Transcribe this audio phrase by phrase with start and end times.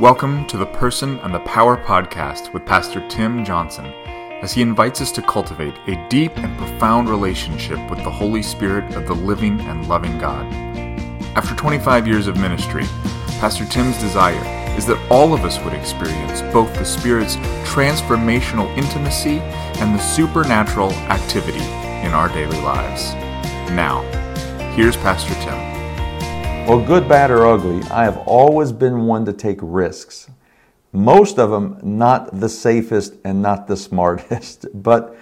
[0.00, 3.86] Welcome to the Person and the Power podcast with Pastor Tim Johnson
[4.42, 8.92] as he invites us to cultivate a deep and profound relationship with the Holy Spirit
[8.96, 10.52] of the living and loving God.
[11.36, 12.82] After 25 years of ministry,
[13.38, 14.44] Pastor Tim's desire
[14.76, 19.38] is that all of us would experience both the Spirit's transformational intimacy
[19.78, 21.62] and the supernatural activity
[22.04, 23.14] in our daily lives.
[23.70, 24.02] Now,
[24.74, 25.73] here's Pastor Tim.
[26.66, 30.30] Well, good, bad, or ugly, I have always been one to take risks.
[30.94, 35.14] Most of them not the safest and not the smartest, but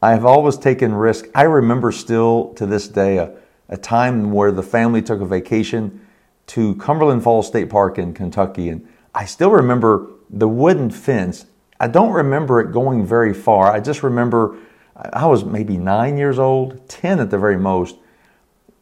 [0.00, 1.28] I have always taken risks.
[1.34, 3.30] I remember still to this day a,
[3.68, 6.00] a time where the family took a vacation
[6.46, 11.44] to Cumberland Falls State Park in Kentucky, and I still remember the wooden fence.
[11.78, 13.70] I don't remember it going very far.
[13.70, 14.56] I just remember
[14.96, 17.96] I was maybe nine years old, 10 at the very most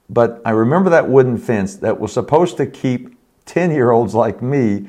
[0.09, 4.43] but I remember that wooden fence that was supposed to keep 10 year olds like
[4.43, 4.89] me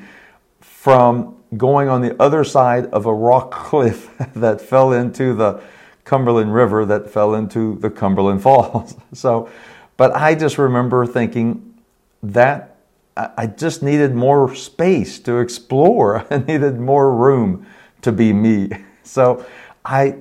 [0.60, 5.62] from going on the other side of a rock cliff that fell into the
[6.04, 8.96] Cumberland River that fell into the Cumberland Falls.
[9.12, 9.50] So,
[9.96, 11.74] but I just remember thinking
[12.22, 12.76] that
[13.16, 16.26] I just needed more space to explore.
[16.30, 17.66] I needed more room
[18.02, 18.70] to be me.
[19.02, 19.44] So
[19.84, 20.16] I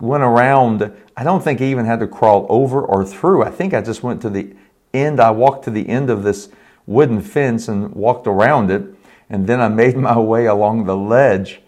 [0.00, 0.92] went around.
[1.16, 3.42] I don't think I even had to crawl over or through.
[3.42, 4.54] I think I just went to the
[4.94, 5.20] end.
[5.20, 6.48] I walked to the end of this
[6.86, 8.82] wooden fence and walked around it.
[9.28, 11.60] And then I made my way along the ledge.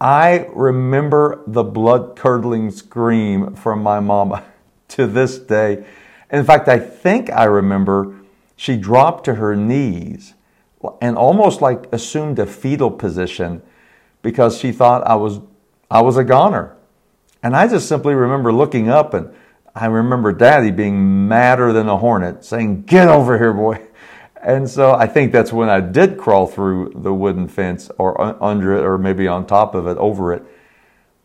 [0.00, 4.44] I remember the blood curdling scream from my mama
[4.88, 5.84] to this day.
[6.30, 8.16] In fact, I think I remember
[8.56, 10.34] she dropped to her knees
[11.00, 13.62] and almost like assumed a fetal position
[14.22, 15.40] because she thought I was
[15.90, 16.76] I was a goner.
[17.42, 19.32] And I just simply remember looking up and
[19.74, 23.86] I remember daddy being madder than a hornet saying, Get over here, boy.
[24.42, 28.74] And so I think that's when I did crawl through the wooden fence or under
[28.74, 30.42] it or maybe on top of it, over it.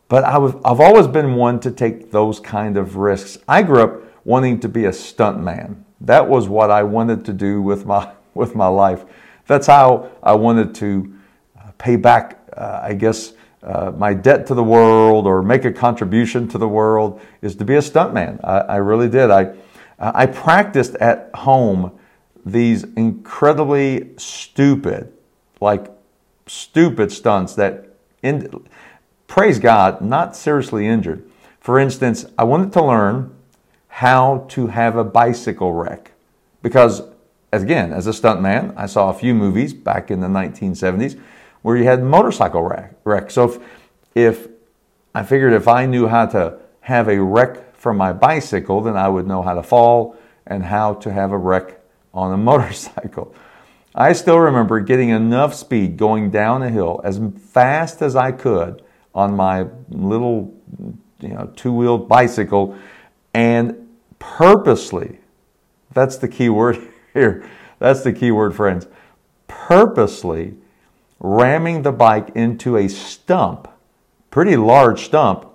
[0.08, 3.38] But I was, I've always been one to take those kind of risks.
[3.48, 5.84] I grew up wanting to be a stunt man.
[6.00, 9.04] That was what I wanted to do with my, with my life.
[9.46, 11.12] That's how I wanted to
[11.78, 16.46] pay back, uh, I guess, uh, my debt to the world or make a contribution
[16.48, 18.38] to the world is to be a stuntman.
[18.44, 19.30] I, I really did.
[19.30, 19.54] I,
[19.98, 21.98] I practiced at home
[22.44, 25.12] these incredibly stupid,
[25.60, 25.90] like
[26.46, 27.88] stupid stunts that,
[28.22, 28.66] in,
[29.26, 31.28] praise God, not seriously injured.
[31.58, 33.34] For instance, I wanted to learn
[33.88, 36.12] how to have a bicycle wreck
[36.62, 37.02] because,
[37.52, 41.18] again, as a stuntman, I saw a few movies back in the 1970s
[41.66, 42.92] where you had motorcycle wreck.
[43.02, 43.28] wreck.
[43.28, 43.58] So if,
[44.14, 44.46] if
[45.16, 49.08] I figured if I knew how to have a wreck from my bicycle, then I
[49.08, 50.16] would know how to fall
[50.46, 51.80] and how to have a wreck
[52.14, 53.34] on a motorcycle.
[53.96, 58.84] I still remember getting enough speed going down a hill as fast as I could
[59.12, 60.54] on my little
[61.18, 62.78] you know two-wheeled bicycle
[63.34, 63.88] and
[64.20, 65.18] purposely
[65.92, 66.78] that's the key word
[67.12, 67.44] here
[67.80, 68.86] that's the key word friends
[69.48, 70.54] purposely
[71.18, 73.68] ramming the bike into a stump,
[74.30, 75.46] pretty large stump,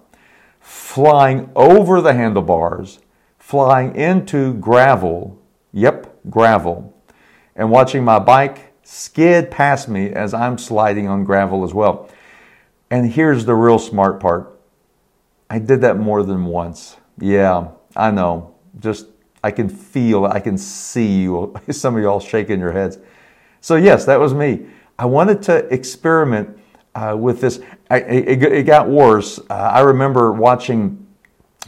[0.59, 2.99] flying over the handlebars,
[3.37, 5.39] flying into gravel,
[5.71, 6.95] yep, gravel,
[7.55, 12.09] and watching my bike skid past me as I'm sliding on gravel as well.
[12.89, 14.59] And here's the real smart part
[15.49, 16.95] I did that more than once.
[17.19, 18.55] Yeah, I know.
[18.79, 19.07] Just,
[19.43, 22.97] I can feel, I can see you, some of y'all shaking your heads.
[23.59, 24.65] So, yes, that was me.
[25.01, 26.59] I wanted to experiment
[26.93, 27.59] uh, with this.
[27.89, 29.39] I, it, it, got worse.
[29.49, 31.07] Uh, I remember watching,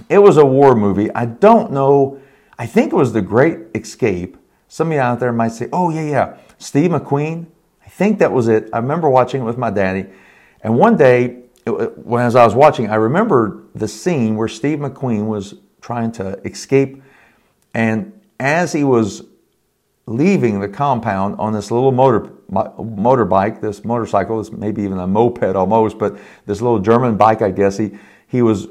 [0.08, 1.10] it was a war movie.
[1.16, 2.22] I don't know,
[2.60, 4.38] I think it was The Great Escape.
[4.68, 7.48] Some of you out there might say, oh, yeah, yeah, Steve McQueen.
[7.84, 8.70] I think that was it.
[8.72, 10.06] I remember watching it with my daddy.
[10.62, 14.78] And one day, it, when as I was watching, I remember the scene where Steve
[14.78, 17.02] McQueen was trying to escape.
[17.74, 19.24] And as he was
[20.06, 25.56] leaving the compound on this little motor motorbike, this motorcycle, this maybe even a moped
[25.56, 27.78] almost, but this little German bike, I guess.
[27.78, 27.92] He
[28.28, 28.68] he was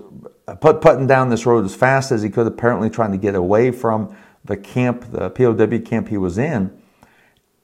[0.60, 3.70] put, putting down this road as fast as he could, apparently trying to get away
[3.70, 6.76] from the camp, the POW camp he was in.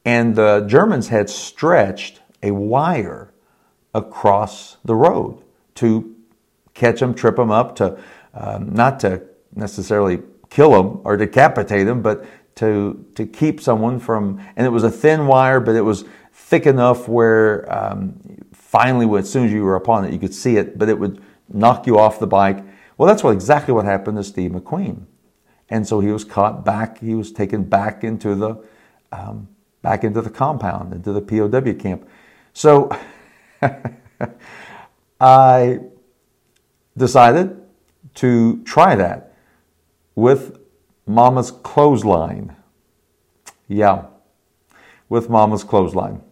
[0.04, 3.32] And the Germans had stretched a wire
[3.94, 5.42] across the road
[5.74, 6.14] to
[6.74, 7.98] catch him, trip him up, to
[8.32, 9.22] um, not to
[9.54, 10.20] necessarily
[10.50, 12.24] kill him or decapitate him, but
[12.58, 14.40] to to keep someone from.
[14.56, 18.18] And it was a thin wire, but it was thick enough where um,
[18.52, 21.22] finally, as soon as you were upon it, you could see it, but it would
[21.48, 22.64] knock you off the bike.
[22.96, 25.04] Well, that's what exactly what happened to Steve McQueen,
[25.70, 26.98] and so he was caught back.
[26.98, 28.64] He was taken back into the
[29.12, 29.48] um,
[29.82, 32.08] back into the compound, into the POW camp.
[32.52, 32.90] So
[35.20, 35.78] I
[36.96, 37.60] decided
[38.14, 39.36] to try that
[40.16, 40.57] with
[41.08, 42.54] Mama's clothesline.
[43.66, 44.06] Yeah,
[45.08, 46.22] with Mama's clothesline.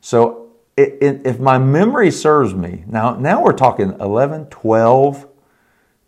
[0.00, 5.26] So it, it, if my memory serves me, now, now we're talking 11, 12,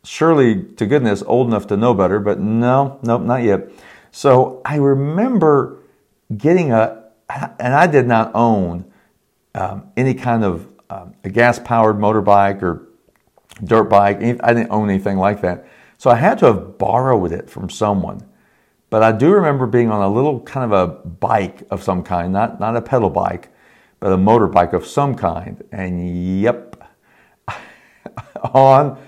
[0.04, 3.70] surely to goodness old enough to know better, but no, nope, not yet.
[4.10, 5.78] So I remember
[6.36, 8.84] getting a, and I did not own
[9.54, 12.88] um, any kind of um, a gas powered motorbike or
[13.64, 14.18] dirt bike.
[14.18, 15.66] I didn't own anything like that.
[15.98, 18.24] So I had to have borrowed it from someone.
[18.88, 22.32] But I do remember being on a little kind of a bike of some kind,
[22.32, 23.50] not, not a pedal bike,
[24.00, 25.62] but a motorbike of some kind.
[25.72, 26.76] And yep,
[28.54, 28.98] on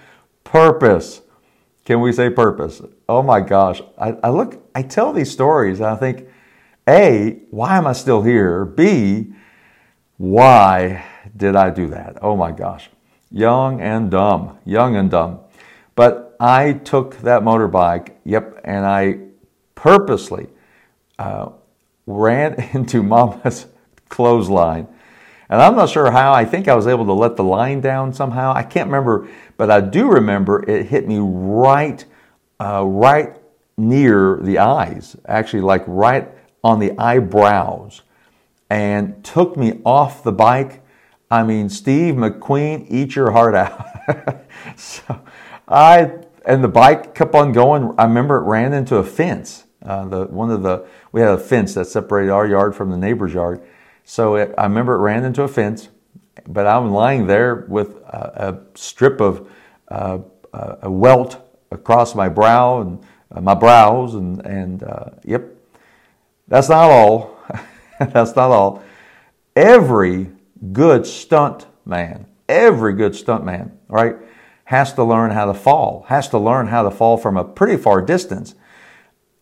[0.44, 1.22] purpose.
[1.84, 2.82] Can we say purpose?
[3.08, 3.80] Oh my gosh.
[3.96, 6.28] I, I look, I tell these stories and I think,
[6.88, 8.64] A, why am I still here?
[8.64, 9.32] B,
[10.18, 11.04] why
[11.36, 12.18] did I do that?
[12.20, 12.90] Oh my gosh.
[13.30, 15.40] Young and dumb, young and dumb.
[15.94, 19.18] But I took that motorbike, yep, and I
[19.74, 20.48] purposely
[21.18, 21.50] uh,
[22.06, 23.66] ran into Mama's
[24.08, 24.88] clothesline.
[25.50, 26.32] And I'm not sure how.
[26.32, 28.54] I think I was able to let the line down somehow.
[28.54, 29.28] I can't remember,
[29.58, 32.02] but I do remember it hit me right,
[32.58, 33.36] uh, right
[33.76, 36.28] near the eyes, actually, like right
[36.64, 38.00] on the eyebrows,
[38.70, 40.82] and took me off the bike.
[41.30, 44.46] I mean, Steve McQueen, eat your heart out.
[44.76, 45.20] so
[45.68, 46.12] I
[46.44, 47.94] and the bike kept on going.
[47.98, 49.64] I remember it ran into a fence.
[49.82, 52.96] Uh, the one of the we had a fence that separated our yard from the
[52.96, 53.62] neighbor's yard.
[54.04, 55.88] So it, I remember it ran into a fence,
[56.46, 59.48] but I'm lying there with a, a strip of
[59.88, 60.18] uh,
[60.52, 61.40] a welt
[61.70, 63.00] across my brow and
[63.32, 65.44] uh, my brows, and and uh, yep,
[66.48, 67.38] that's not all.
[67.98, 68.82] that's not all.
[69.54, 70.30] Every
[70.72, 74.16] good stunt man, every good stunt man, right,
[74.70, 76.04] has to learn how to fall.
[76.06, 78.54] Has to learn how to fall from a pretty far distance.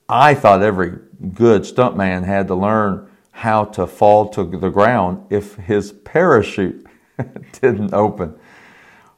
[0.09, 1.01] I thought every
[1.35, 6.87] good stuntman had to learn how to fall to the ground if his parachute
[7.61, 8.37] didn't open.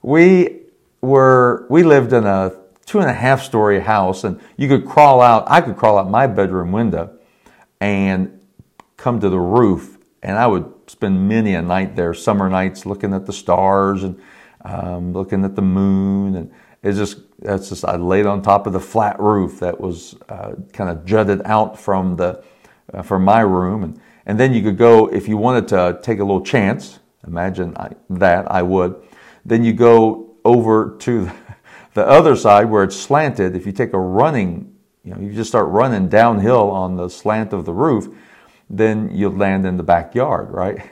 [0.03, 0.63] We
[1.01, 5.21] were we lived in a two and a half story house, and you could crawl
[5.21, 5.45] out.
[5.47, 7.17] I could crawl out my bedroom window
[7.81, 8.41] and
[8.97, 13.15] come to the roof, and I would spend many a night there, summer nights, looking
[13.15, 14.21] at the stars and
[14.65, 16.53] um, looking at the moon, and
[16.83, 20.53] it's just that's just I laid on top of the flat roof that was uh,
[20.73, 22.43] kind of jutted out from the
[22.93, 26.19] uh, from my room, and and then you could go if you wanted to take
[26.19, 26.99] a little chance.
[27.27, 28.97] Imagine I, that I would.
[29.45, 31.31] Then you go over to
[31.95, 33.55] the other side where it's slanted.
[33.55, 34.75] If you take a running,
[35.05, 38.09] you know, you just start running downhill on the slant of the roof,
[38.69, 40.91] then you land in the backyard, right?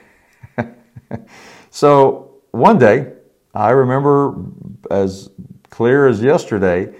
[1.71, 3.13] so one day,
[3.53, 4.35] I remember
[4.91, 5.29] as
[5.69, 6.93] clear as yesterday,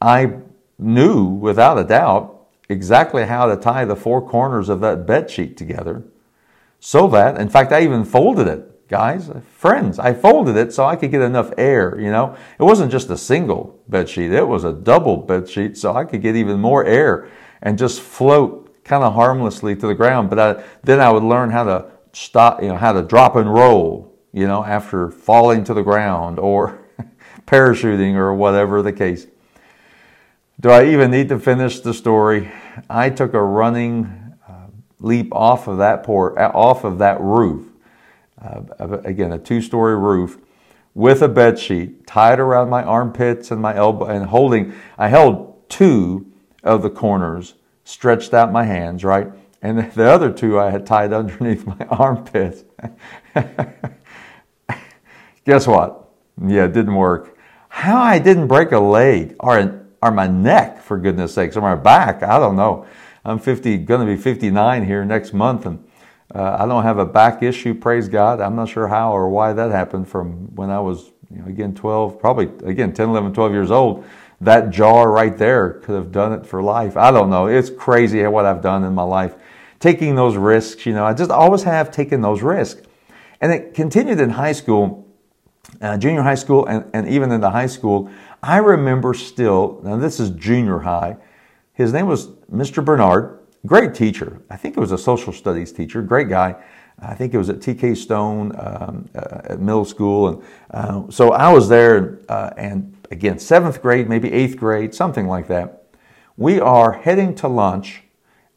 [0.00, 0.34] I
[0.78, 5.56] knew without a doubt exactly how to tie the four corners of that bed sheet
[5.56, 6.02] together
[6.80, 10.00] so that, in fact, I even folded it, guys, friends.
[10.00, 12.36] I folded it so I could get enough air, you know.
[12.58, 16.04] It wasn't just a single bed sheet, it was a double bed sheet so I
[16.04, 17.28] could get even more air
[17.62, 20.28] and just float kind of harmlessly to the ground.
[20.28, 23.52] But I, then I would learn how to stop, you know, how to drop and
[23.52, 26.80] roll, you know, after falling to the ground or
[27.46, 29.26] parachuting or whatever the case.
[30.60, 32.50] Do I even need to finish the story?
[32.88, 34.68] I took a running uh,
[35.00, 37.66] leap off of that port, uh, off of that roof.
[38.40, 38.62] Uh,
[39.04, 40.38] again, a two-story roof
[40.94, 44.72] with a bed sheet tied around my armpits and my elbow, and holding.
[44.98, 46.26] I held two
[46.62, 49.28] of the corners, stretched out my hands, right,
[49.62, 52.64] and the other two I had tied underneath my armpits.
[55.44, 56.08] Guess what?
[56.44, 57.36] Yeah, it didn't work.
[57.68, 61.74] How I didn't break a leg or, or my neck, for goodness sakes, or my
[61.74, 62.86] back, I don't know.
[63.24, 65.84] I'm 50, going to be 59 here next month, and
[66.34, 68.40] uh, I don't have a back issue, praise God.
[68.40, 71.74] I'm not sure how or why that happened from when I was, you know, again,
[71.74, 74.04] 12, probably, again, 10, 11, 12 years old.
[74.40, 76.96] That jar right there could have done it for life.
[76.96, 77.46] I don't know.
[77.46, 79.34] It's crazy what I've done in my life.
[79.78, 82.82] Taking those risks, you know, I just always have taken those risks.
[83.40, 85.01] And it continued in high school
[85.80, 88.10] uh, junior high school, and, and even in the high school,
[88.42, 91.16] I remember still, now this is junior high,
[91.72, 92.84] his name was Mr.
[92.84, 94.42] Bernard, great teacher.
[94.50, 96.56] I think it was a social studies teacher, great guy.
[96.98, 100.28] I think it was at TK Stone um, uh, at middle school.
[100.28, 105.26] And uh, so I was there, uh, and again, seventh grade, maybe eighth grade, something
[105.26, 105.84] like that.
[106.36, 108.02] We are heading to lunch,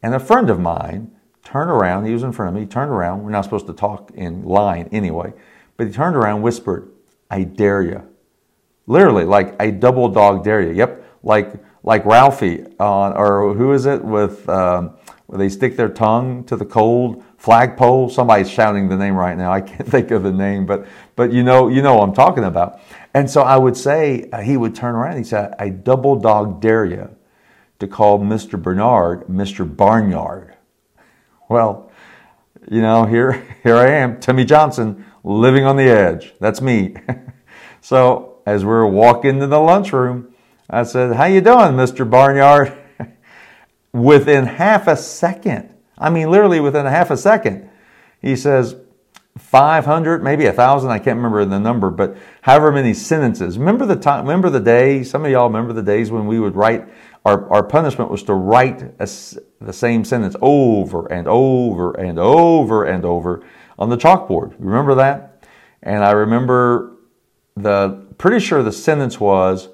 [0.04, 1.12] and a friend of mine
[1.44, 2.06] turned around.
[2.06, 2.68] He was in front of me.
[2.68, 3.24] Turned around.
[3.24, 5.34] We're not supposed to talk in line anyway.
[5.78, 6.92] But he turned around, whispered,
[7.30, 8.08] I dare you.
[8.88, 10.74] Literally, like a double dog dare you.
[10.74, 11.54] Yep, like
[11.84, 16.56] like Ralphie on, or who is it with um, where they stick their tongue to
[16.56, 18.10] the cold flagpole.
[18.10, 19.52] Somebody's shouting the name right now.
[19.52, 22.44] I can't think of the name, but but you know you know what I'm talking
[22.44, 22.80] about.
[23.14, 25.18] And so I would say uh, he would turn around.
[25.18, 27.16] He said, "I double dog dare you
[27.80, 28.62] to call Mr.
[28.62, 29.66] Bernard Mr.
[29.66, 30.56] Barnyard."
[31.50, 31.92] Well,
[32.70, 36.34] you know here here I am, Timmy Johnson, living on the edge.
[36.40, 36.96] That's me.
[37.82, 40.34] so as we are walking to the lunchroom,
[40.70, 42.10] I said, "How you doing, Mr.
[42.10, 42.78] Barnyard?"
[43.94, 47.70] within half a second, I mean, literally within a half a second,
[48.22, 48.76] he says,
[49.38, 50.92] 500, maybe a thousand.
[50.92, 53.58] I can't remember the number, but however many sentences.
[53.58, 56.56] Remember the time, remember the day, some of y'all remember the days when we would
[56.56, 56.88] write,
[57.26, 59.10] our, our punishment was to write a,
[59.60, 63.44] the same sentence over and over and over and over
[63.78, 64.56] on the chalkboard.
[64.60, 65.44] Remember that?
[65.84, 66.96] And I remember
[67.56, 69.70] the, pretty sure the sentence was,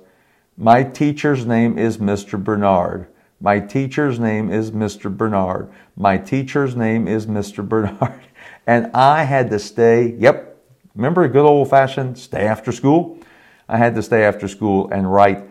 [0.58, 2.42] my teacher's name is Mr.
[2.42, 3.08] Bernard.
[3.40, 5.16] My teacher's name is Mr.
[5.16, 5.72] Bernard.
[5.96, 7.68] My teacher's name is Mr.
[7.68, 8.22] Bernard.
[8.68, 13.18] And I had to stay, yep, remember a good old fashioned stay after school?
[13.68, 15.44] I had to stay after school and write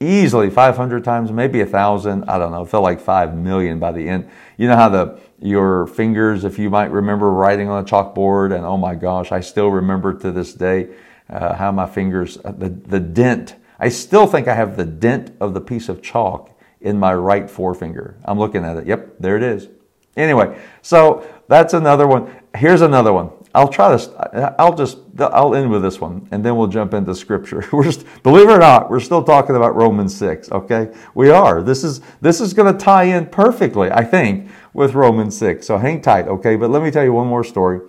[0.00, 2.24] easily 500 times, maybe a thousand.
[2.24, 2.62] I don't know.
[2.62, 4.30] It felt like 5 million by the end.
[4.56, 8.64] You know how the, your fingers, if you might remember writing on a chalkboard and
[8.64, 10.88] oh my gosh, I still remember to this day,
[11.28, 15.36] uh, how my fingers, uh, the, the dent, I still think I have the dent
[15.40, 18.16] of the piece of chalk in my right forefinger.
[18.24, 18.86] I'm looking at it.
[18.86, 19.68] Yep, there it is.
[20.16, 22.34] Anyway, so that's another one.
[22.54, 23.30] Here's another one.
[23.54, 24.08] I'll try this.
[24.58, 27.64] I'll just I'll end with this one, and then we'll jump into scripture.
[27.72, 30.50] We're just, believe it or not, we're still talking about Romans six.
[30.52, 31.60] Okay, we are.
[31.62, 35.66] This is this is going to tie in perfectly, I think, with Romans six.
[35.66, 36.28] So hang tight.
[36.28, 37.80] Okay, but let me tell you one more story.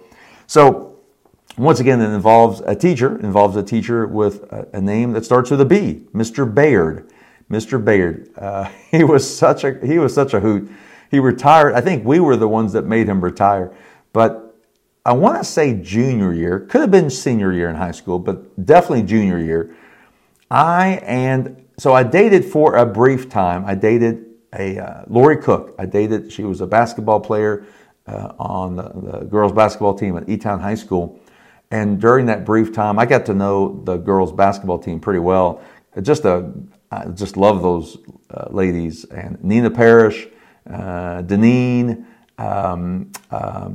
[0.48, 1.00] So
[1.58, 3.20] once again, it involves a teacher.
[3.20, 6.52] Involves a teacher with a, a name that starts with a B, Mr.
[6.52, 7.12] Baird.
[7.52, 7.84] Mr.
[7.84, 8.32] Baird.
[8.36, 10.72] Uh, he was such a he was such a hoot.
[11.12, 11.76] He retired.
[11.76, 13.76] I think we were the ones that made him retire.
[14.14, 14.51] But
[15.06, 18.66] I want to say junior year, could have been senior year in high school, but
[18.66, 19.76] definitely junior year.
[20.52, 23.66] I and so I dated for a brief time.
[23.66, 25.74] I dated a uh, Lori Cook.
[25.80, 26.32] I dated.
[26.32, 27.66] She was a basketball player
[28.06, 31.20] uh, on the, the, girls basketball team at Etown High School.
[31.72, 35.62] And during that brief time, I got to know the girls basketball team pretty well.
[36.02, 36.52] Just a
[36.92, 37.98] I just love those
[38.30, 39.06] uh, ladies.
[39.06, 40.28] And Nina Parrish,
[40.70, 42.06] uh, Deneen,
[42.38, 43.70] um, uh,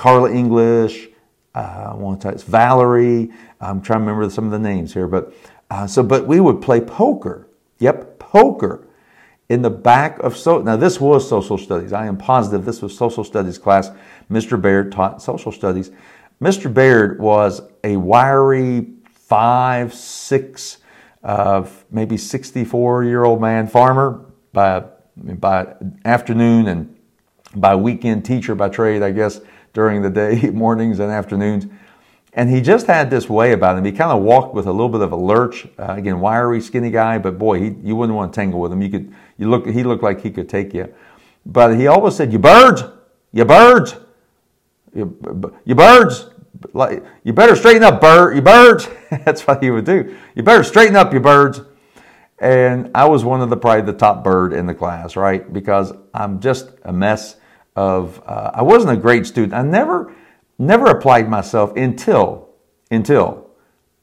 [0.00, 1.10] Carla English,
[1.54, 3.30] uh, one time it's Valerie.
[3.60, 5.34] I'm trying to remember some of the names here, but
[5.70, 7.50] uh, so but we would play poker.
[7.80, 8.88] Yep, poker
[9.50, 10.62] in the back of so.
[10.62, 11.92] Now this was social studies.
[11.92, 13.90] I am positive this was social studies class.
[14.30, 14.58] Mr.
[14.58, 15.90] Baird taught social studies.
[16.40, 16.72] Mr.
[16.72, 20.78] Baird was a wiry five six
[21.22, 24.82] of maybe 64 year old man farmer by,
[25.14, 25.74] by
[26.06, 26.96] afternoon and
[27.54, 29.40] by weekend teacher by trade, I guess,
[29.72, 31.66] during the day, mornings and afternoons.
[32.32, 33.84] And he just had this way about him.
[33.84, 35.66] He kind of walked with a little bit of a lurch.
[35.78, 38.82] Uh, again, wiry, skinny guy, but boy, he, you wouldn't want to tangle with him.
[38.82, 40.94] You could, you look, he looked like he could take you.
[41.44, 42.84] But he always said, "You birds,
[43.32, 43.96] you birds,
[44.94, 46.30] you, you birds,
[47.24, 48.88] you better straighten up, bird, you birds.
[49.10, 50.16] That's what he would do.
[50.34, 51.62] You better straighten up, you birds.
[52.38, 55.50] And I was one of the probably the top bird in the class, right?
[55.52, 57.36] Because I'm just a mess
[57.80, 58.22] of.
[58.26, 59.54] Uh, I wasn't a great student.
[59.54, 60.14] I never,
[60.58, 62.48] never applied myself until
[62.90, 63.50] until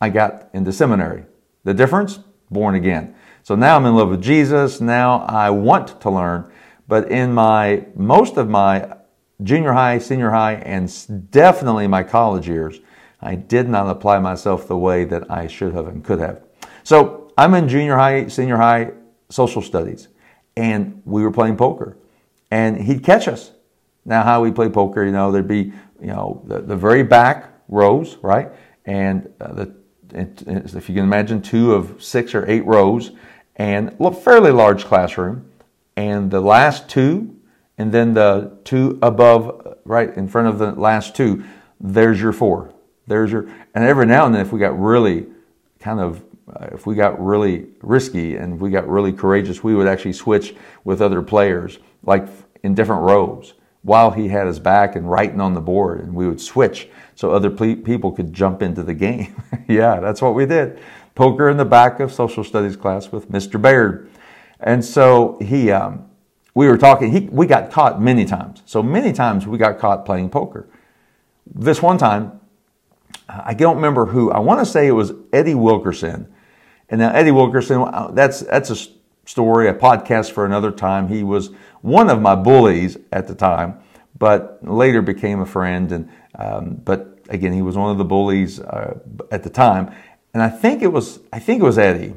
[0.02, 1.26] I got into seminary.
[1.64, 2.20] The difference,
[2.50, 3.16] born again.
[3.44, 4.82] So now I'm in love with Jesus.
[4.82, 6.52] Now I want to learn.
[6.88, 8.98] But in my most of my
[9.44, 12.80] junior high, senior high, and definitely my college years,
[13.22, 16.42] I did not apply myself the way that I should have and could have.
[16.84, 18.92] So I'm in junior high, senior high
[19.30, 20.08] social studies,
[20.56, 21.98] and we were playing poker,
[22.50, 23.52] and he'd catch us.
[24.08, 25.72] Now, how we play poker, you know, there'd be,
[26.02, 28.50] you know, the, the very back rows, right?
[28.86, 29.76] And uh, the,
[30.14, 33.12] if you can imagine, two of six or eight rows,
[33.58, 35.52] and a fairly large classroom,
[35.96, 37.38] and the last two
[37.78, 41.44] and then the two above, right in front of the last two,
[41.80, 42.74] there's your four.
[43.06, 45.28] There's your, and every now and then, if we got really
[45.80, 49.88] kind of, uh, if we got really risky and we got really courageous, we would
[49.88, 52.28] actually switch with other players, like
[52.64, 56.28] in different rows, while he had his back and writing on the board, and we
[56.28, 59.42] would switch so other people could jump into the game.
[59.68, 60.80] yeah, that's what we did.
[61.16, 63.60] Poker in the back of social studies class with Mr.
[63.60, 64.10] Baird.
[64.60, 66.10] And so he, um,
[66.54, 68.62] we were talking, he, we got caught many times.
[68.66, 70.68] So many times we got caught playing poker.
[71.46, 72.40] This one time,
[73.30, 76.32] I don't remember who, I want to say it was Eddie Wilkerson.
[76.90, 78.97] And now Eddie Wilkerson, uh, that's, that's a
[79.28, 81.10] story, a podcast for another time.
[81.10, 83.80] He was one of my bullies at the time,
[84.18, 85.92] but later became a friend.
[85.92, 89.00] And, um, but again, he was one of the bullies uh,
[89.32, 89.94] at the time.
[90.34, 92.16] And I think it was, I think it was Eddie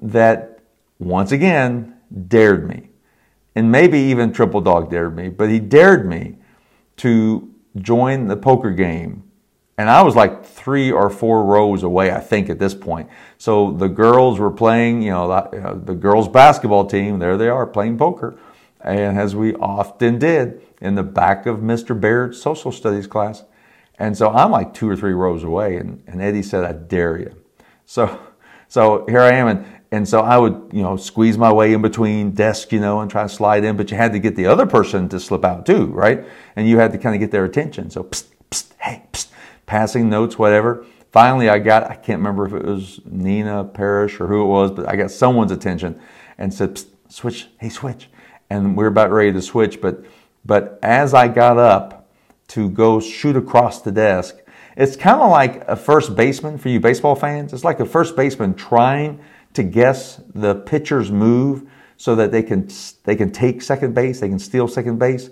[0.00, 0.60] that
[0.98, 1.96] once again
[2.28, 2.88] dared me
[3.54, 6.36] and maybe even Triple Dog dared me, but he dared me
[6.98, 9.24] to join the poker game.
[9.78, 13.08] And I was like three or four rows away, I think, at this point.
[13.38, 17.64] So the girls were playing, you know, the, the girls' basketball team, there they are
[17.64, 18.36] playing poker.
[18.80, 21.98] And as we often did in the back of Mr.
[21.98, 23.44] Baird's social studies class.
[24.00, 27.18] And so I'm like two or three rows away, and, and Eddie said, I dare
[27.18, 27.34] you.
[27.86, 28.18] So,
[28.68, 31.82] so here I am, and, and so I would, you know, squeeze my way in
[31.82, 34.46] between desks, you know, and try to slide in, but you had to get the
[34.46, 36.24] other person to slip out too, right?
[36.54, 37.90] And you had to kind of get their attention.
[37.90, 39.28] So, psst, psst, hey, psst,
[39.68, 40.84] passing notes, whatever.
[41.12, 44.70] Finally, I got, I can't remember if it was Nina Parrish or who it was,
[44.72, 46.00] but I got someone's attention
[46.38, 48.08] and said, switch, hey, switch.
[48.50, 50.04] And we are about ready to switch, but,
[50.44, 52.08] but as I got up
[52.48, 54.38] to go shoot across the desk,
[54.76, 57.52] it's kind of like a first baseman for you baseball fans.
[57.52, 59.20] It's like a first baseman trying
[59.52, 62.68] to guess the pitcher's move so that they can
[63.04, 65.30] they can take second base, they can steal second base.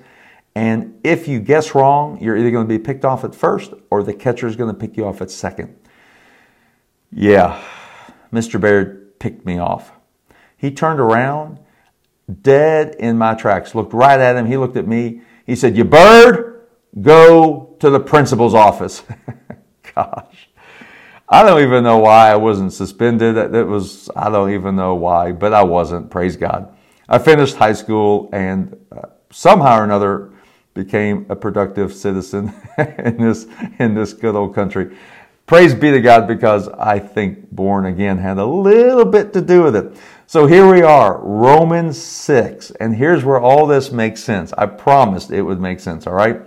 [0.56, 4.02] And if you guess wrong, you're either going to be picked off at first or
[4.02, 5.76] the catcher is going to pick you off at second.
[7.12, 7.62] Yeah,
[8.32, 8.58] Mr.
[8.58, 9.92] Baird picked me off.
[10.56, 11.60] He turned around,
[12.40, 14.46] dead in my tracks, looked right at him.
[14.46, 15.20] He looked at me.
[15.44, 16.66] He said, You bird,
[17.02, 19.02] go to the principal's office.
[19.94, 20.48] Gosh.
[21.28, 23.36] I don't even know why I wasn't suspended.
[23.36, 26.74] It was, I don't even know why, but I wasn't, praise God.
[27.10, 30.32] I finished high school and uh, somehow or another
[30.76, 33.46] became a productive citizen in this,
[33.80, 34.96] in this good old country.
[35.46, 39.62] Praise be to God because I think born again had a little bit to do
[39.62, 39.96] with it.
[40.26, 44.52] So here we are, Romans 6, and here's where all this makes sense.
[44.58, 46.40] I promised it would make sense, all right?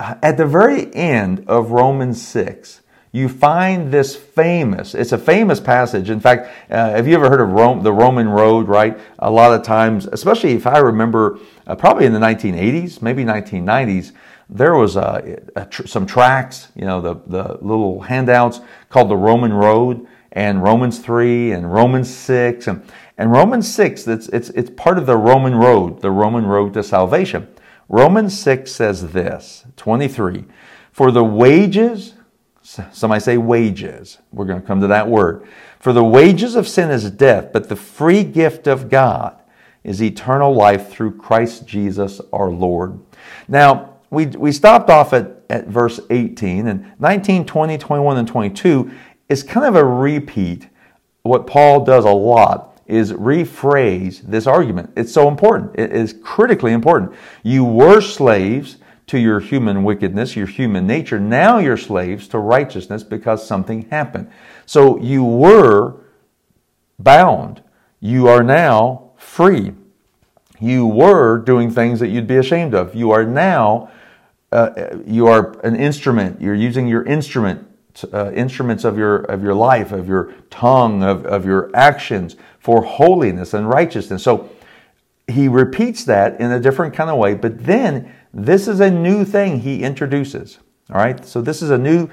[0.00, 2.80] At the very end of Romans 6,
[3.14, 6.10] you find this famous, it's a famous passage.
[6.10, 8.98] In fact, uh, have you ever heard of Rome, the Roman road, right?
[9.20, 14.10] A lot of times, especially if I remember, uh, probably in the 1980s, maybe 1990s,
[14.50, 19.16] there was a, a tr- some tracks, you know, the, the little handouts called the
[19.16, 22.66] Roman road and Romans 3 and Romans 6.
[22.66, 22.84] And,
[23.16, 26.82] and Romans 6, it's, it's, it's part of the Roman road, the Roman road to
[26.82, 27.46] salvation.
[27.88, 30.46] Romans 6 says this, 23,
[30.90, 32.14] for the wages
[32.64, 34.18] Somebody say wages.
[34.32, 35.46] We're going to come to that word.
[35.78, 39.38] For the wages of sin is death, but the free gift of God
[39.84, 42.98] is eternal life through Christ Jesus our Lord.
[43.48, 48.90] Now, we, we stopped off at, at verse 18, and 19, 20, 21, and 22
[49.28, 50.68] is kind of a repeat.
[51.22, 54.90] What Paul does a lot is rephrase this argument.
[54.96, 55.78] It's so important.
[55.78, 57.12] It is critically important.
[57.42, 61.20] You were slaves to your human wickedness, your human nature.
[61.20, 64.30] Now you're slaves to righteousness because something happened.
[64.66, 65.96] So you were
[66.98, 67.62] bound.
[68.00, 69.74] You are now free.
[70.60, 72.94] You were doing things that you'd be ashamed of.
[72.94, 73.90] You are now,
[74.52, 76.40] uh, you are an instrument.
[76.40, 77.68] You're using your instrument,
[78.12, 82.82] uh, instruments of your, of your life, of your tongue, of, of your actions for
[82.82, 84.22] holiness and righteousness.
[84.22, 84.48] So
[85.26, 89.24] he repeats that in a different kind of way, but then this is a new
[89.24, 90.58] thing he introduces.
[90.90, 91.24] All right.
[91.24, 92.10] So this is a new,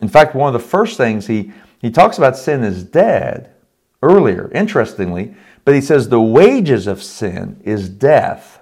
[0.00, 3.54] in fact, one of the first things he, he talks about sin is dead
[4.02, 8.60] earlier, interestingly, but he says the wages of sin is death.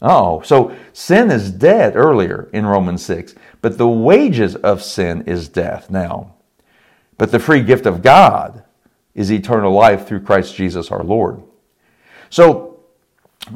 [0.00, 5.48] Oh, so sin is dead earlier in Romans 6, but the wages of sin is
[5.48, 6.34] death now.
[7.18, 8.62] But the free gift of God
[9.14, 11.42] is eternal life through Christ Jesus our Lord.
[12.28, 12.80] So,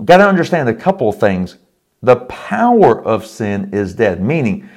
[0.04, 1.58] got to understand a couple things
[2.02, 4.68] the power of sin is dead, meaning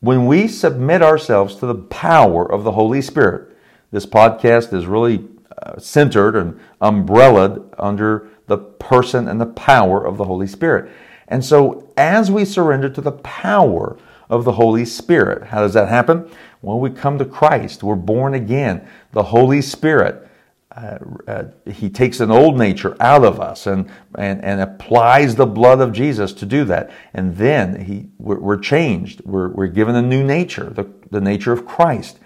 [0.00, 3.56] when we submit ourselves to the power of the Holy Spirit,
[3.92, 5.28] this podcast is really
[5.62, 10.90] uh, centered and umbrellaed under the person and the power of the Holy Spirit.
[11.28, 13.96] And so, as we surrender to the power
[14.28, 16.28] of the Holy Spirit, how does that happen?
[16.62, 17.84] Well, we come to Christ.
[17.84, 18.86] We're born again.
[19.12, 20.28] The Holy Spirit
[20.76, 25.80] uh, he takes an old nature out of us and, and, and applies the blood
[25.80, 26.90] of Jesus to do that.
[27.14, 29.22] And then he, we're, we're changed.
[29.24, 32.18] We're, we're given a new nature, the, the nature of Christ.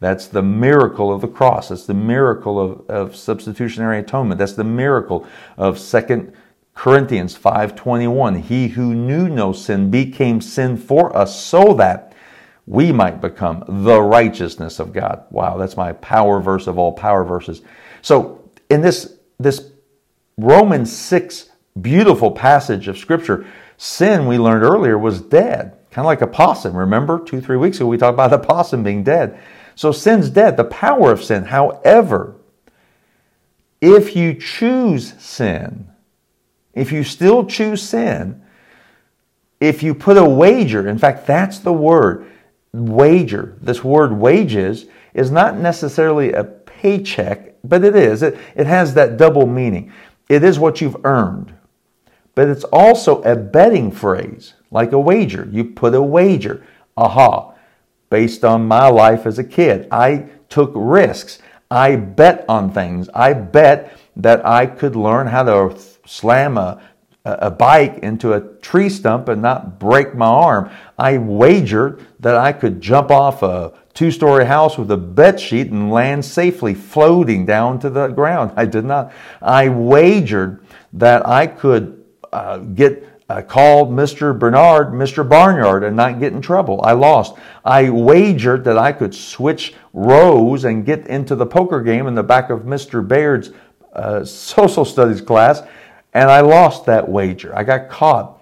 [0.00, 1.68] That's the miracle of the cross.
[1.68, 4.38] That's the miracle of, of substitutionary atonement.
[4.38, 6.34] That's the miracle of Second
[6.74, 12.13] Corinthians 5:21 He who knew no sin became sin for us so that
[12.66, 15.24] we might become the righteousness of God.
[15.30, 17.62] Wow, that's my power verse of all power verses.
[18.02, 19.70] So, in this this
[20.38, 21.50] Romans 6
[21.80, 23.46] beautiful passage of scripture,
[23.76, 26.76] sin we learned earlier was dead, kind of like a possum.
[26.76, 29.38] Remember 2 3 weeks ago we talked about the possum being dead.
[29.74, 31.44] So sin's dead, the power of sin.
[31.44, 32.36] However,
[33.80, 35.88] if you choose sin,
[36.72, 38.42] if you still choose sin,
[39.60, 42.26] if you put a wager, in fact, that's the word,
[42.74, 43.56] wager.
[43.60, 48.22] This word wages is not necessarily a paycheck, but it is.
[48.22, 49.92] It, it has that double meaning.
[50.28, 51.54] It is what you've earned,
[52.34, 55.48] but it's also a betting phrase, like a wager.
[55.50, 56.66] You put a wager.
[56.96, 57.54] Aha,
[58.10, 59.88] based on my life as a kid.
[59.90, 61.38] I took risks.
[61.70, 63.08] I bet on things.
[63.14, 66.80] I bet that I could learn how to slam a,
[67.24, 70.70] a bike into a tree stump and not break my arm.
[70.98, 75.70] I wagered that I could jump off a two story house with a bed sheet
[75.70, 78.52] and land safely floating down to the ground.
[78.56, 79.12] I did not.
[79.40, 84.38] I wagered that I could uh, get I called Mr.
[84.38, 85.26] Bernard Mr.
[85.26, 86.82] Barnyard and not get in trouble.
[86.82, 87.36] I lost.
[87.64, 92.22] I wagered that I could switch rows and get into the poker game in the
[92.22, 93.06] back of Mr.
[93.06, 93.50] Baird's
[93.94, 95.62] uh, social studies class,
[96.14, 97.54] and I lost that wager.
[97.54, 98.40] I got caught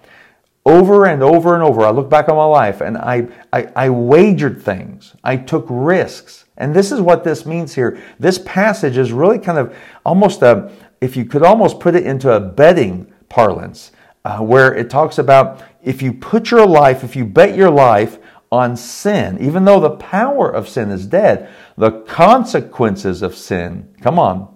[0.65, 1.83] over and over and over.
[1.83, 6.45] I look back on my life and I, I, I wagered things, I took risks.
[6.59, 8.01] And this is what this means here.
[8.21, 12.31] This passage is really kind of almost a, if you could almost put it into
[12.31, 13.91] a betting parlance
[14.25, 18.19] uh, where it talks about if you put your life, if you bet your life
[18.53, 24.19] on sin, even though the power of sin is dead, the consequences of sin, come
[24.19, 24.55] on,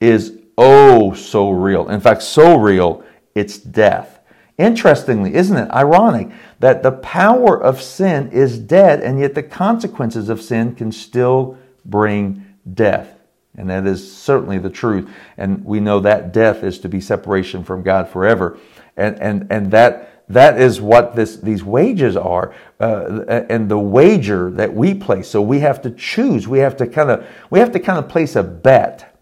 [0.00, 1.88] is oh so real.
[1.88, 4.20] In fact, so real, it's death.
[4.58, 10.30] Interestingly, isn't it ironic that the power of sin is dead and yet the consequences
[10.30, 13.12] of sin can still bring death?
[13.58, 15.10] And that is certainly the truth.
[15.36, 18.58] And we know that death is to be separation from God forever.
[18.96, 24.50] And, and, and that, that is what this, these wages are uh, and the wager
[24.52, 25.28] that we place.
[25.28, 26.48] So we have to choose.
[26.48, 29.18] We have to kind of, we have to kind of place a bet,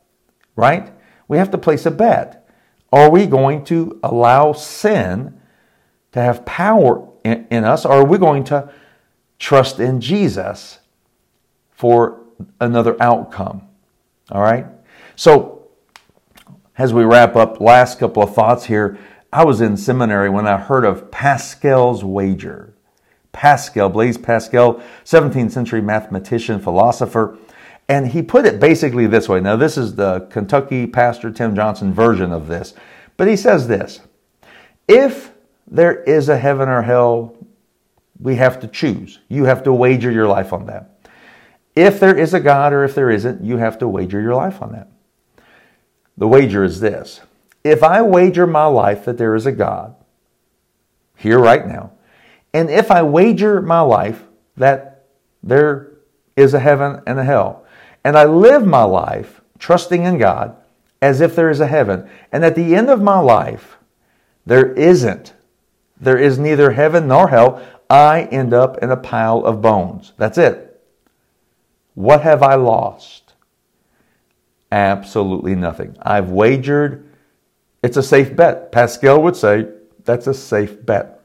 [0.56, 0.92] right?
[1.28, 2.48] We have to place a bet.
[2.92, 5.40] Are we going to allow sin
[6.12, 7.84] to have power in, in us?
[7.84, 8.70] Or are we going to
[9.38, 10.78] trust in Jesus
[11.70, 12.20] for
[12.60, 13.62] another outcome?
[14.30, 14.66] All right?
[15.16, 15.54] So,
[16.76, 18.98] as we wrap up, last couple of thoughts here.
[19.32, 22.74] I was in seminary when I heard of Pascal's wager.
[23.32, 27.37] Pascal, Blaise Pascal, 17th century mathematician, philosopher,
[27.88, 29.40] and he put it basically this way.
[29.40, 32.74] Now, this is the Kentucky pastor Tim Johnson version of this,
[33.16, 34.00] but he says this
[34.88, 35.32] If
[35.66, 37.36] there is a heaven or hell,
[38.18, 39.20] we have to choose.
[39.28, 40.90] You have to wager your life on that.
[41.74, 44.62] If there is a God or if there isn't, you have to wager your life
[44.62, 44.88] on that.
[46.16, 47.20] The wager is this
[47.64, 49.96] if I wager my life that there is a God
[51.16, 51.92] here right now,
[52.52, 54.22] and if I wager my life
[54.56, 55.06] that
[55.42, 55.90] there
[56.36, 57.63] is a heaven and a hell,
[58.04, 60.56] and I live my life trusting in God
[61.00, 63.76] as if there is a heaven, and at the end of my life,
[64.46, 65.34] there isn't,
[66.00, 70.12] there is neither heaven nor hell, I end up in a pile of bones.
[70.16, 70.82] That's it.
[71.94, 73.34] What have I lost?
[74.72, 75.96] Absolutely nothing.
[76.02, 77.08] I've wagered.
[77.82, 78.72] It's a safe bet.
[78.72, 79.68] Pascal would say
[80.04, 81.20] that's a safe bet.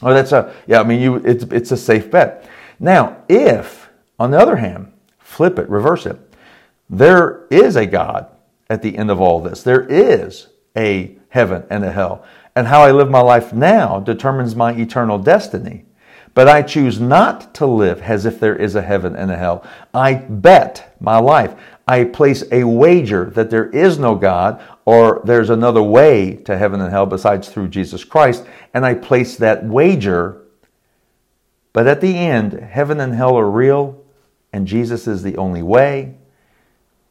[0.00, 0.80] Or that's a yeah.
[0.80, 2.48] I mean, you it's it's a safe bet.
[2.78, 4.91] Now, if on the other hand,
[5.32, 6.18] flip it, reverse it,
[6.90, 8.28] there is a God
[8.68, 9.62] at the end of all this.
[9.62, 14.54] There is a heaven and a hell, and how I live my life now determines
[14.54, 15.86] my eternal destiny.
[16.34, 19.66] But I choose not to live as if there is a heaven and a hell.
[19.92, 21.54] I bet my life.
[21.86, 26.80] I place a wager that there is no God or there's another way to heaven
[26.80, 28.46] and hell besides through Jesus Christ.
[28.72, 30.42] And I place that wager.
[31.74, 34.01] But at the end, heaven and hell are real
[34.52, 36.14] and Jesus is the only way.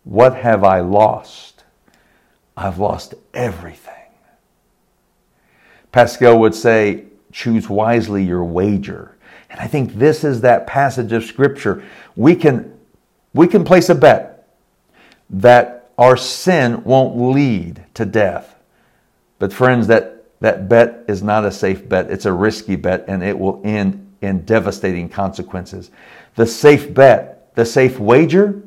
[0.04, 1.64] What have I lost?
[2.56, 3.94] I've lost everything.
[5.92, 9.18] Pascal would say, choose wisely your wager.
[9.50, 11.84] And I think this is that passage of scripture.
[12.16, 12.78] We can,
[13.34, 14.48] we can place a bet
[15.30, 18.56] that our sin won't lead to death.
[19.40, 22.10] But friends, that, that bet is not a safe bet.
[22.10, 25.92] It's a risky bet and it will end in devastating consequences.
[26.36, 28.62] The safe bet, the safe wager,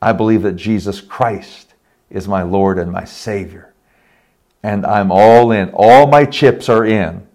[0.00, 1.74] I believe that Jesus Christ
[2.10, 3.74] is my Lord and my Savior.
[4.62, 5.70] and I'm all in.
[5.72, 7.26] All my chips are in.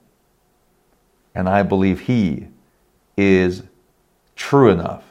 [1.34, 2.48] And I believe He
[3.18, 3.64] is
[4.36, 5.04] true enough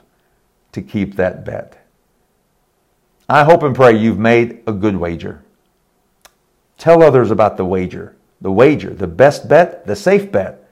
[0.72, 1.86] to keep that bet.
[3.28, 5.42] I hope and pray you've made a good wager.
[6.76, 8.14] Tell others about the wager.
[8.40, 10.68] The wager, the best bet, the safe bet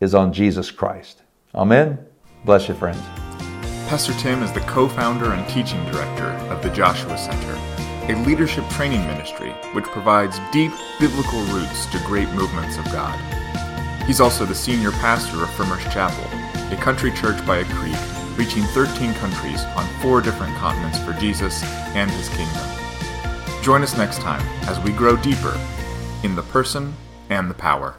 [0.00, 1.22] is on Jesus Christ.
[1.54, 2.04] Amen.
[2.44, 3.25] Bless you, friends.
[3.88, 7.52] Pastor Tim is the co founder and teaching director of the Joshua Center,
[8.12, 13.16] a leadership training ministry which provides deep biblical roots to great movements of God.
[14.04, 16.24] He's also the senior pastor of Firmers Chapel,
[16.76, 17.96] a country church by a creek
[18.36, 21.62] reaching 13 countries on four different continents for Jesus
[21.94, 23.62] and his kingdom.
[23.62, 25.56] Join us next time as we grow deeper
[26.24, 26.92] in the person
[27.30, 27.94] and the power.